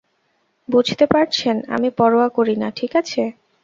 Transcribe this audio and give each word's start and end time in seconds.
বুঝতে 0.69 1.05
পারছেন- 1.05 1.55
আমি 1.75 1.89
পরোয়া 1.97 2.27
করি 2.29 2.55
না, 2.57 2.67
ঠিক 2.71 2.91
আছে? 3.01 3.21